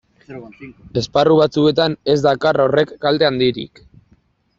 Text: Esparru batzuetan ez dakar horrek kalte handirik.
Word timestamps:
Esparru 1.01 1.35
batzuetan 1.39 1.97
ez 2.13 2.15
dakar 2.29 2.61
horrek 2.65 2.95
kalte 3.05 3.29
handirik. 3.29 3.83